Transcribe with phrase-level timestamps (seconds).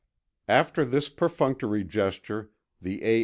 [0.47, 2.49] After this perfunctory gesture,
[2.81, 3.19] the A.